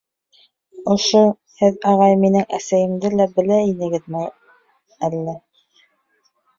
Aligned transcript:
Ошо... 0.93 1.21
һеҙ, 1.59 1.77
ағай, 1.91 2.17
минең 2.25 2.49
әсәйемде 2.61 3.13
лә 3.21 3.31
белә 3.39 3.61
инегеҙме 3.69 4.27
әллә? 5.11 5.41